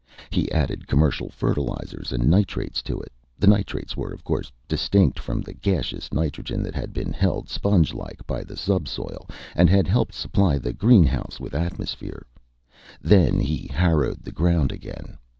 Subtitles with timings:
[0.31, 5.41] He added commercial fertilizers and nitrates to it the nitrates were, of course, distinct from
[5.41, 10.57] the gaseous nitrogen that had been held, spongelike, by the subsoil, and had helped supply
[10.57, 12.25] the greenhouse with atmosphere.
[12.99, 15.19] Then he harrowed the ground again.